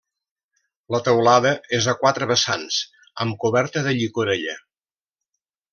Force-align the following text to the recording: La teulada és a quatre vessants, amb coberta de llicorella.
La 0.95 1.01
teulada 1.07 1.51
és 1.79 1.89
a 1.93 1.95
quatre 2.01 2.29
vessants, 2.33 2.81
amb 3.27 3.39
coberta 3.47 3.87
de 3.89 3.95
llicorella. 4.01 4.61